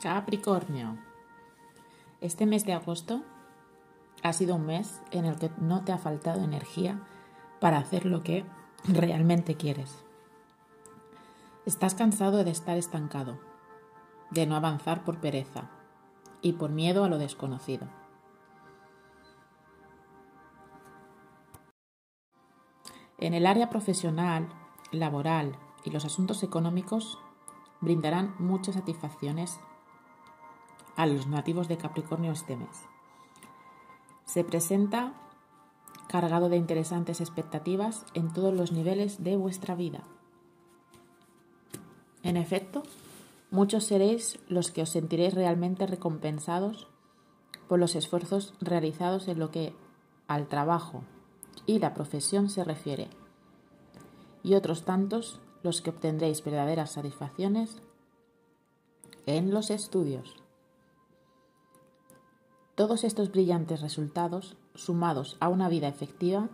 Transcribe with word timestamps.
Capricornio. 0.00 0.96
Este 2.20 2.46
mes 2.46 2.64
de 2.64 2.72
agosto 2.72 3.22
ha 4.22 4.32
sido 4.32 4.54
un 4.54 4.66
mes 4.66 5.02
en 5.10 5.24
el 5.24 5.36
que 5.36 5.50
no 5.58 5.84
te 5.84 5.92
ha 5.92 5.98
faltado 5.98 6.42
energía 6.42 7.00
para 7.60 7.78
hacer 7.78 8.06
lo 8.06 8.22
que 8.22 8.44
realmente 8.84 9.56
quieres. 9.56 10.04
Estás 11.66 11.94
cansado 11.94 12.44
de 12.44 12.50
estar 12.50 12.76
estancado, 12.76 13.40
de 14.30 14.46
no 14.46 14.54
avanzar 14.54 15.02
por 15.04 15.18
pereza 15.18 15.68
y 16.42 16.52
por 16.52 16.70
miedo 16.70 17.02
a 17.02 17.08
lo 17.08 17.18
desconocido. 17.18 17.88
En 23.18 23.34
el 23.34 23.46
área 23.46 23.68
profesional, 23.68 24.48
laboral 24.92 25.56
y 25.84 25.90
los 25.90 26.04
asuntos 26.04 26.44
económicos 26.44 27.18
brindarán 27.80 28.36
muchas 28.38 28.76
satisfacciones 28.76 29.58
a 30.98 31.06
los 31.06 31.28
nativos 31.28 31.68
de 31.68 31.76
Capricornio 31.76 32.32
este 32.32 32.56
mes. 32.56 32.84
Se 34.24 34.42
presenta 34.42 35.14
cargado 36.08 36.48
de 36.48 36.56
interesantes 36.56 37.20
expectativas 37.20 38.04
en 38.14 38.32
todos 38.32 38.52
los 38.52 38.72
niveles 38.72 39.22
de 39.22 39.36
vuestra 39.36 39.76
vida. 39.76 40.02
En 42.24 42.36
efecto, 42.36 42.82
muchos 43.52 43.84
seréis 43.84 44.40
los 44.48 44.72
que 44.72 44.82
os 44.82 44.90
sentiréis 44.90 45.34
realmente 45.34 45.86
recompensados 45.86 46.88
por 47.68 47.78
los 47.78 47.94
esfuerzos 47.94 48.54
realizados 48.60 49.28
en 49.28 49.38
lo 49.38 49.52
que 49.52 49.76
al 50.26 50.48
trabajo 50.48 51.04
y 51.64 51.78
la 51.78 51.94
profesión 51.94 52.50
se 52.50 52.64
refiere, 52.64 53.08
y 54.42 54.54
otros 54.54 54.84
tantos 54.84 55.38
los 55.62 55.80
que 55.80 55.90
obtendréis 55.90 56.42
verdaderas 56.42 56.90
satisfacciones 56.90 57.76
en 59.26 59.52
los 59.52 59.70
estudios. 59.70 60.47
Todos 62.78 63.02
estos 63.02 63.32
brillantes 63.32 63.80
resultados, 63.80 64.56
sumados 64.76 65.36
a 65.40 65.48
una 65.48 65.68
vida 65.68 65.88
efectiva 65.88 66.48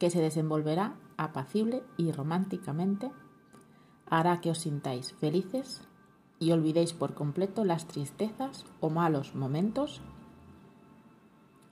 que 0.00 0.10
se 0.10 0.20
desenvolverá 0.20 0.96
apacible 1.18 1.84
y 1.96 2.10
románticamente, 2.10 3.12
hará 4.06 4.40
que 4.40 4.50
os 4.50 4.58
sintáis 4.58 5.12
felices 5.12 5.82
y 6.40 6.50
olvidéis 6.50 6.94
por 6.94 7.14
completo 7.14 7.64
las 7.64 7.86
tristezas 7.86 8.64
o 8.80 8.90
malos 8.90 9.36
momentos 9.36 10.00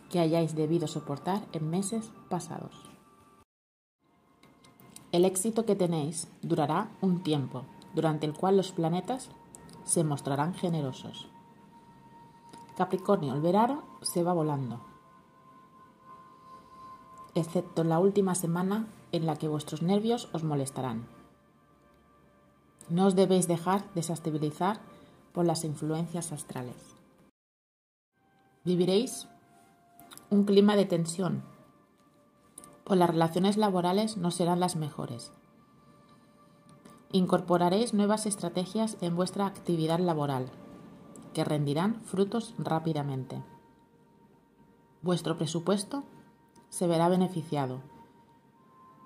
que 0.08 0.20
hayáis 0.20 0.54
debido 0.54 0.86
soportar 0.86 1.42
en 1.52 1.68
meses 1.68 2.12
pasados. 2.28 2.88
El 5.10 5.24
éxito 5.24 5.66
que 5.66 5.74
tenéis 5.74 6.28
durará 6.42 6.92
un 7.00 7.24
tiempo, 7.24 7.64
durante 7.92 8.24
el 8.24 8.34
cual 8.34 8.56
los 8.56 8.70
planetas 8.70 9.30
se 9.82 10.04
mostrarán 10.04 10.54
generosos. 10.54 11.28
Capricornio, 12.78 13.34
el 13.34 13.40
verano 13.40 13.82
se 14.02 14.22
va 14.22 14.32
volando, 14.32 14.78
excepto 17.34 17.82
la 17.82 17.98
última 17.98 18.36
semana 18.36 18.86
en 19.10 19.26
la 19.26 19.34
que 19.34 19.48
vuestros 19.48 19.82
nervios 19.82 20.28
os 20.32 20.44
molestarán. 20.44 21.08
No 22.88 23.06
os 23.06 23.16
debéis 23.16 23.48
dejar 23.48 23.92
desestabilizar 23.94 24.78
por 25.32 25.44
las 25.44 25.64
influencias 25.64 26.30
astrales. 26.30 26.76
Viviréis 28.64 29.26
un 30.30 30.44
clima 30.44 30.76
de 30.76 30.84
tensión, 30.84 31.42
pues 32.84 32.96
las 32.96 33.10
relaciones 33.10 33.56
laborales 33.56 34.16
no 34.16 34.30
serán 34.30 34.60
las 34.60 34.76
mejores. 34.76 35.32
Incorporaréis 37.10 37.92
nuevas 37.92 38.26
estrategias 38.26 38.96
en 39.00 39.16
vuestra 39.16 39.46
actividad 39.46 39.98
laboral 39.98 40.48
que 41.38 41.44
rendirán 41.44 42.02
frutos 42.02 42.52
rápidamente. 42.58 43.44
Vuestro 45.02 45.38
presupuesto 45.38 46.02
se 46.68 46.88
verá 46.88 47.08
beneficiado, 47.08 47.80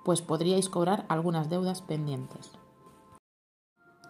pues 0.03 0.23
podríais 0.23 0.67
cobrar 0.67 1.05
algunas 1.09 1.47
deudas 1.51 1.83
pendientes. 1.83 2.49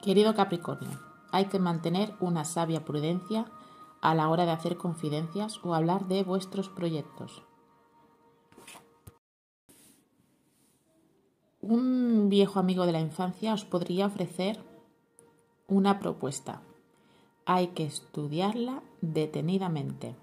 Querido 0.01 0.35
Capricornio, 0.35 1.01
hay 1.34 1.47
que 1.47 1.59
mantener 1.59 2.16
una 2.22 2.45
sabia 2.45 2.85
prudencia 2.85 3.51
a 4.00 4.16
la 4.16 4.29
hora 4.29 4.45
de 4.45 4.51
hacer 4.51 4.78
confidencias 4.78 5.59
o 5.61 5.75
hablar 5.75 6.07
de 6.07 6.23
vuestros 6.23 6.69
proyectos. 6.69 7.44
Un 11.59 12.29
viejo 12.29 12.57
amigo 12.57 12.85
de 12.85 12.94
la 12.94 13.01
infancia 13.01 13.53
os 13.53 13.66
podría 13.66 14.05
ofrecer 14.05 14.63
una 15.67 16.00
propuesta 16.00 16.61
hay 17.45 17.67
que 17.67 17.85
estudiarla 17.85 18.81
detenidamente. 19.01 20.15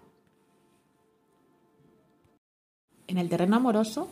En 3.06 3.18
el 3.18 3.28
terreno 3.28 3.56
amoroso, 3.56 4.08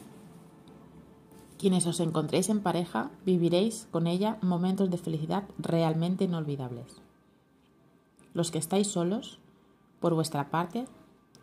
quienes 1.59 1.87
os 1.87 2.01
encontréis 2.01 2.49
en 2.49 2.61
pareja 2.61 3.11
viviréis 3.25 3.89
con 3.91 4.07
ella 4.07 4.39
momentos 4.43 4.91
de 4.91 4.99
felicidad 4.99 5.45
realmente 5.59 6.25
inolvidables. 6.25 7.01
Los 8.35 8.51
que 8.51 8.59
estáis 8.59 8.89
solos, 8.89 9.39
por 10.01 10.15
vuestra 10.15 10.51
parte, 10.51 10.87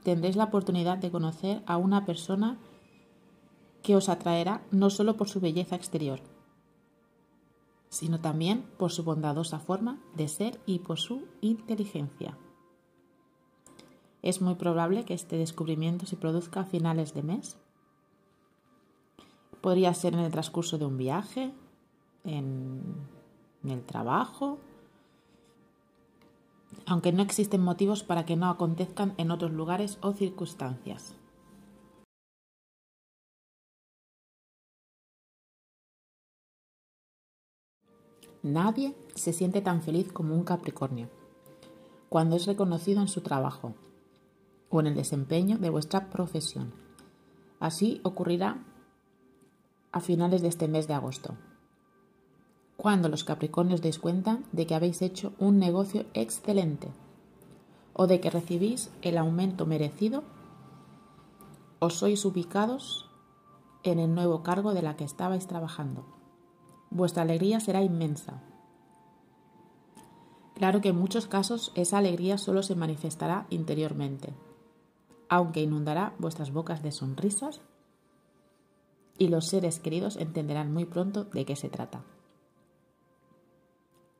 tendréis 0.04 0.36
la 0.36 0.46
oportunidad 0.46 0.98
de 0.98 1.12
conocer 1.12 1.64
a 1.66 1.78
una 1.78 2.06
persona 2.06 2.58
que 3.84 3.96
os 3.96 4.10
atraerá 4.10 4.62
no 4.72 4.90
solo 4.90 5.18
por 5.18 5.30
su 5.30 5.40
belleza 5.40 5.76
exterior, 5.76 6.22
sino 7.96 8.20
también 8.20 8.66
por 8.78 8.92
su 8.92 9.06
bondadosa 9.06 9.58
forma 9.58 10.02
de 10.18 10.28
ser 10.28 10.60
y 10.66 10.80
por 10.80 11.00
su 11.00 11.30
inteligencia. 11.40 12.38
Es 14.22 14.42
muy 14.42 14.56
probable 14.56 15.06
que 15.06 15.14
este 15.14 15.38
descubrimiento 15.38 16.06
se 16.06 16.18
produzca 16.18 16.60
a 16.60 16.66
finales 16.66 17.14
de 17.14 17.24
mes. 17.24 17.58
Podría 19.62 19.94
ser 19.94 20.14
en 20.14 20.20
el 20.20 20.32
transcurso 20.32 20.78
de 20.78 20.86
un 20.86 20.98
viaje, 20.98 21.54
en, 22.26 22.82
el 23.64 23.82
trabajo, 23.86 24.60
aunque 26.86 27.14
no 27.14 27.24
existen 27.24 27.62
motivos 27.62 28.04
para 28.04 28.26
que 28.26 28.36
no 28.36 28.50
acontezcan 28.50 29.14
en 29.16 29.32
otros 29.32 29.54
lugares 29.54 30.00
o 30.02 30.12
circunstancias. 30.12 31.16
Nadie 38.46 38.96
se 39.16 39.34
siente 39.34 39.60
tan 39.60 39.82
feliz 39.82 40.12
como 40.12 40.36
un 40.36 40.44
Capricornio 40.44 41.10
cuando 42.10 42.36
es 42.36 42.46
reconocido 42.46 43.02
en 43.02 43.08
su 43.08 43.22
trabajo 43.22 43.74
o 44.70 44.80
en 44.80 44.86
el 44.86 44.94
desempeño 44.94 45.58
de 45.58 45.72
vuestra 45.72 46.12
profesión. 46.12 46.72
Así 47.60 48.02
ocurrirá 48.04 48.64
a 49.92 50.00
finales 50.00 50.44
de 50.44 50.50
este 50.50 50.68
mes 50.68 50.88
de 50.88 50.94
agosto, 50.94 51.34
cuando 52.78 53.10
los 53.10 53.24
Capricornios 53.24 53.82
deis 53.82 53.98
cuenta 53.98 54.38
de 54.52 54.68
que 54.68 54.76
habéis 54.76 55.02
hecho 55.02 55.34
un 55.40 55.58
negocio 55.58 56.06
excelente 56.14 56.90
o 57.94 58.06
de 58.06 58.20
que 58.20 58.30
recibís 58.30 58.92
el 59.02 59.18
aumento 59.18 59.66
merecido 59.66 60.24
o 61.80 61.90
sois 61.90 62.24
ubicados 62.26 63.10
en 63.82 63.98
el 63.98 64.14
nuevo 64.14 64.44
cargo 64.44 64.76
de 64.76 64.84
la 64.84 64.96
que 64.96 65.04
estabais 65.04 65.48
trabajando 65.48 66.15
vuestra 66.96 67.24
alegría 67.24 67.60
será 67.60 67.84
inmensa. 67.84 68.42
Claro 70.54 70.80
que 70.80 70.90
en 70.90 70.98
muchos 70.98 71.28
casos 71.28 71.72
esa 71.76 71.98
alegría 71.98 72.38
solo 72.38 72.64
se 72.64 72.76
manifestará 72.76 73.46
interiormente, 73.50 74.34
aunque 75.28 75.62
inundará 75.62 76.14
vuestras 76.18 76.52
bocas 76.52 76.82
de 76.82 76.94
sonrisas 76.94 77.62
y 79.18 79.28
los 79.28 79.48
seres 79.48 79.80
queridos 79.80 80.16
entenderán 80.16 80.74
muy 80.74 80.86
pronto 80.86 81.26
de 81.26 81.46
qué 81.46 81.58
se 81.58 81.70
trata. 81.70 82.04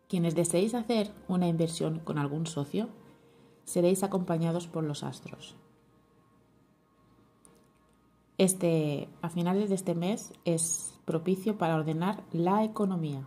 Quienes 0.10 0.36
deseéis 0.36 0.76
hacer 0.76 1.12
una 1.28 1.48
inversión 1.48 2.00
con 2.00 2.18
algún 2.18 2.46
socio, 2.46 2.90
seréis 3.64 4.04
acompañados 4.04 4.68
por 4.68 4.84
los 4.84 5.04
astros. 5.04 5.56
Este, 8.38 9.08
a 9.22 9.30
finales 9.30 9.70
de 9.70 9.76
este 9.76 9.96
mes 9.96 10.34
es 10.44 10.95
propicio 11.06 11.58
para 11.58 11.76
ordenar 11.76 12.24
la 12.32 12.64
economía. 12.64 13.26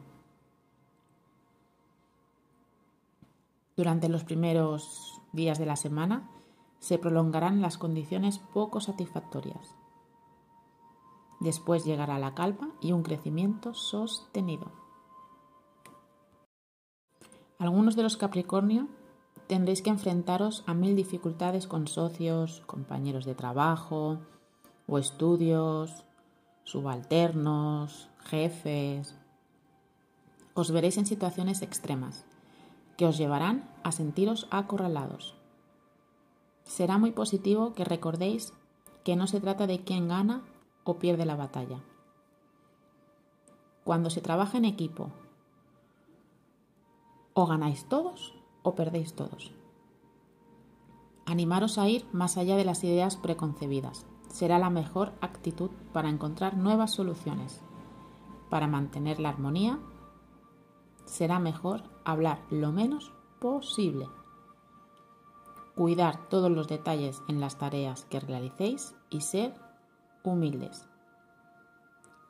Durante 3.76 4.08
los 4.08 4.24
primeros 4.24 5.20
días 5.32 5.58
de 5.58 5.66
la 5.66 5.76
semana 5.76 6.28
se 6.80 6.98
prolongarán 6.98 7.60
las 7.60 7.78
condiciones 7.78 8.38
poco 8.52 8.80
satisfactorias. 8.80 9.74
Después 11.40 11.84
llegará 11.84 12.18
la 12.18 12.34
calma 12.34 12.70
y 12.80 12.92
un 12.92 13.04
crecimiento 13.04 13.74
sostenido. 13.74 14.72
Algunos 17.58 17.94
de 17.94 18.02
los 18.02 18.16
Capricornio 18.16 18.88
tendréis 19.46 19.82
que 19.82 19.90
enfrentaros 19.90 20.64
a 20.66 20.74
mil 20.74 20.96
dificultades 20.96 21.68
con 21.68 21.86
socios, 21.86 22.62
compañeros 22.66 23.24
de 23.24 23.34
trabajo, 23.34 24.18
o 24.88 24.98
estudios, 24.98 26.04
subalternos, 26.68 28.10
jefes. 28.18 29.14
Os 30.52 30.70
veréis 30.70 30.98
en 30.98 31.06
situaciones 31.06 31.62
extremas 31.62 32.26
que 32.98 33.06
os 33.06 33.16
llevarán 33.16 33.64
a 33.84 33.90
sentiros 33.90 34.46
acorralados. 34.50 35.34
Será 36.64 36.98
muy 36.98 37.12
positivo 37.12 37.72
que 37.72 37.86
recordéis 37.86 38.52
que 39.02 39.16
no 39.16 39.26
se 39.26 39.40
trata 39.40 39.66
de 39.66 39.80
quién 39.80 40.08
gana 40.08 40.42
o 40.84 40.98
pierde 40.98 41.24
la 41.24 41.36
batalla. 41.36 41.80
Cuando 43.82 44.10
se 44.10 44.20
trabaja 44.20 44.58
en 44.58 44.66
equipo, 44.66 45.10
o 47.32 47.46
ganáis 47.46 47.88
todos 47.88 48.34
o 48.62 48.74
perdéis 48.74 49.14
todos. 49.14 49.52
Animaros 51.24 51.78
a 51.78 51.88
ir 51.88 52.04
más 52.12 52.36
allá 52.36 52.56
de 52.56 52.66
las 52.66 52.84
ideas 52.84 53.16
preconcebidas. 53.16 54.04
Será 54.28 54.58
la 54.58 54.70
mejor 54.70 55.12
actitud 55.20 55.70
para 55.92 56.08
encontrar 56.08 56.56
nuevas 56.56 56.92
soluciones. 56.92 57.60
Para 58.50 58.66
mantener 58.66 59.20
la 59.20 59.30
armonía, 59.30 59.78
será 61.04 61.38
mejor 61.38 61.82
hablar 62.04 62.40
lo 62.50 62.72
menos 62.72 63.12
posible. 63.40 64.08
Cuidar 65.74 66.28
todos 66.28 66.50
los 66.50 66.68
detalles 66.68 67.22
en 67.28 67.40
las 67.40 67.58
tareas 67.58 68.04
que 68.06 68.20
realicéis 68.20 68.94
y 69.10 69.20
ser 69.20 69.54
humildes. 70.24 70.88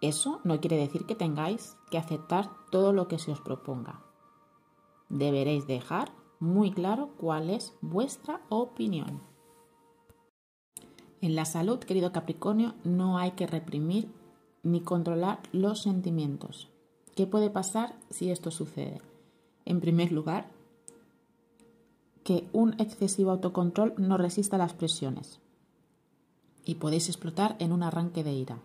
Eso 0.01 0.41
no 0.45 0.61
quiere 0.61 0.77
decir 0.77 1.07
que 1.07 1.17
tengáis 1.17 1.77
que 1.91 1.99
aceptar 1.99 2.51
todo 2.71 2.93
lo 2.93 3.09
que 3.09 3.19
se 3.19 3.33
os 3.33 3.41
proponga. 3.41 4.01
Deberéis 5.09 5.67
dejar 5.67 6.13
muy 6.39 6.71
claro 6.71 7.11
cuál 7.17 7.51
es 7.51 7.75
vuestra 7.81 8.41
opinión. 8.49 9.23
En 11.21 11.35
la 11.35 11.45
salud, 11.45 11.79
querido 11.81 12.13
Capricornio, 12.13 12.75
no 12.85 13.19
hay 13.19 13.33
que 13.33 13.47
reprimir 13.47 14.09
ni 14.63 14.81
controlar 14.81 15.41
los 15.53 15.83
sentimientos. 15.83 16.69
¿Qué 17.17 17.27
puede 17.27 17.51
pasar 17.51 17.97
si 18.11 18.31
esto 18.31 18.53
sucede? 18.53 19.01
En 19.65 19.81
primer 19.81 20.13
lugar, 20.13 20.49
que 22.23 22.47
un 22.53 22.75
excesivo 22.81 23.33
autocontrol 23.33 23.95
no 23.97 24.17
resista 24.17 24.59
las 24.59 24.75
presiones 24.75 25.41
y 26.65 26.77
podéis 26.77 27.09
explotar 27.09 27.57
en 27.59 27.73
un 27.73 27.83
arranque 27.83 28.23
de 28.23 28.33
ira. 28.33 28.61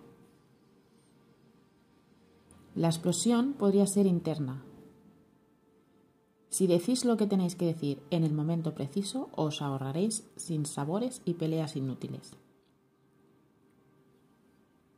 La 2.75 2.89
explosión 2.89 3.53
podría 3.53 3.87
ser 3.87 4.05
interna. 4.05 4.63
Si 6.49 6.67
decís 6.67 7.05
lo 7.05 7.17
que 7.17 7.25
tenéis 7.25 7.55
que 7.55 7.65
decir 7.65 8.03
en 8.11 8.23
el 8.23 8.33
momento 8.33 8.75
preciso, 8.75 9.29
os 9.35 9.61
ahorraréis 9.61 10.23
sin 10.35 10.65
sabores 10.65 11.21
y 11.25 11.35
peleas 11.35 11.75
inútiles. 11.75 12.37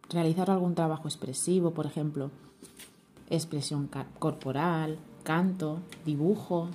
Realizar 0.09 0.51
algún 0.51 0.75
trabajo 0.75 1.07
expresivo, 1.07 1.71
por 1.71 1.85
ejemplo, 1.85 2.31
expresión 3.29 3.89
corporal, 4.19 4.99
canto, 5.23 5.79
dibujo, 6.05 6.69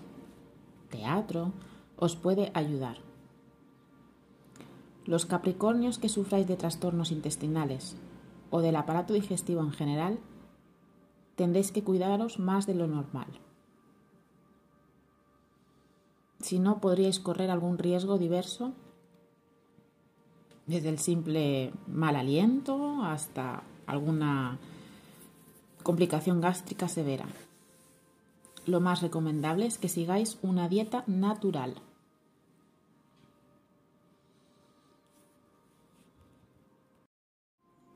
teatro, 0.90 1.52
os 1.96 2.16
puede 2.16 2.50
ayudar. 2.54 2.98
Los 5.06 5.26
capricornios 5.26 5.98
que 5.98 6.08
sufráis 6.08 6.46
de 6.46 6.56
trastornos 6.56 7.12
intestinales 7.12 7.96
o 8.50 8.60
del 8.60 8.76
aparato 8.76 9.14
digestivo 9.14 9.60
en 9.60 9.72
general 9.72 10.18
tendréis 11.36 11.72
que 11.72 11.84
cuidaros 11.84 12.38
más 12.38 12.66
de 12.66 12.74
lo 12.74 12.86
normal. 12.86 13.28
Si 16.40 16.58
no, 16.58 16.80
podríais 16.80 17.20
correr 17.20 17.50
algún 17.50 17.78
riesgo 17.78 18.18
diverso, 18.18 18.72
desde 20.70 20.88
el 20.88 20.98
simple 20.98 21.72
mal 21.88 22.14
aliento 22.14 23.02
hasta 23.02 23.62
alguna 23.86 24.58
complicación 25.82 26.40
gástrica 26.40 26.86
severa. 26.88 27.26
Lo 28.66 28.80
más 28.80 29.02
recomendable 29.02 29.66
es 29.66 29.78
que 29.78 29.88
sigáis 29.88 30.38
una 30.42 30.68
dieta 30.68 31.02
natural. 31.08 31.74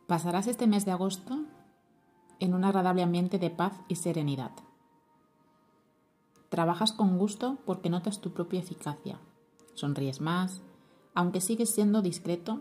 Pasarás 0.09 0.49
este 0.49 0.67
mes 0.67 0.85
de 0.85 0.91
agosto 0.91 1.45
en 2.41 2.55
un 2.55 2.65
agradable 2.65 3.03
ambiente 3.03 3.39
de 3.39 3.51
paz 3.51 3.73
y 3.89 3.95
serenidad. 3.97 4.51
Trabajas 6.49 6.93
con 6.93 7.19
gusto 7.19 7.59
porque 7.65 7.89
notas 7.89 8.21
tu 8.21 8.33
propia 8.33 8.61
eficacia. 8.61 9.19
Sonríes 9.75 10.21
más, 10.21 10.61
aunque 11.15 11.41
sigues 11.41 11.71
siendo 11.71 12.03
discreto 12.03 12.61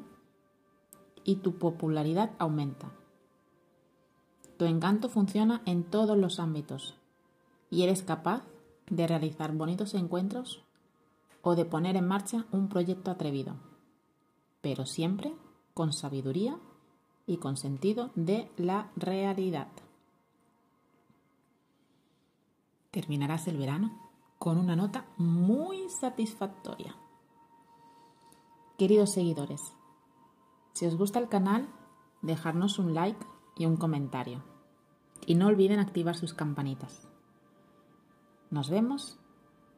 y 1.24 1.38
tu 1.38 1.58
popularidad 1.58 2.32
aumenta. 2.38 2.92
Tu 4.58 4.66
encanto 4.66 5.10
funciona 5.10 5.62
en 5.66 5.84
todos 5.84 6.18
los 6.18 6.40
ámbitos 6.40 6.96
y 7.70 7.84
eres 7.84 8.04
capaz 8.04 8.44
de 8.90 9.08
realizar 9.08 9.52
bonitos 9.54 9.94
encuentros 9.96 10.64
o 11.42 11.56
de 11.56 11.66
poner 11.66 11.96
en 11.96 12.08
marcha 12.08 12.46
un 12.52 12.70
proyecto 12.70 13.12
atrevido, 13.12 13.56
pero 14.62 14.86
siempre 14.86 15.34
con 15.74 15.92
sabiduría 15.92 16.60
y 17.26 17.38
con 17.38 17.58
sentido 17.58 18.12
de 18.16 18.52
la 18.58 18.92
realidad. 18.96 19.68
Terminarás 22.92 23.48
el 23.48 23.58
verano 23.58 24.12
con 24.38 24.58
una 24.58 24.76
nota 24.76 25.06
muy 25.18 25.90
satisfactoria. 25.90 26.96
Queridos 28.78 29.14
seguidores, 29.14 29.62
si 30.74 30.88
os 30.88 30.98
gusta 30.98 31.20
el 31.20 31.30
canal, 31.30 31.70
dejarnos 32.24 32.80
un 32.80 32.96
like 32.96 33.24
y 33.56 33.68
un 33.68 33.78
comentario. 33.78 34.42
Y 35.28 35.36
no 35.36 35.46
olviden 35.46 35.80
activar 35.80 36.16
sus 36.16 36.34
campanitas. 36.34 37.08
Nos 38.50 38.72
vemos 38.72 39.20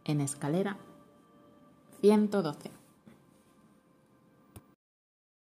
en 0.05 0.21
escalera 0.21 0.77
112. 1.99 2.71